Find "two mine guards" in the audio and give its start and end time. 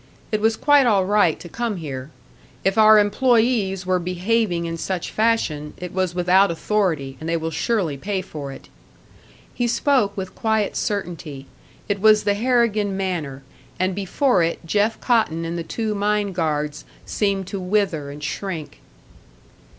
15.63-16.83